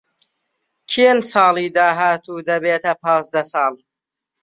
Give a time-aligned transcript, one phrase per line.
[0.91, 3.73] کێن ساڵی داهاتوو دەبێتە پازدە ساڵ.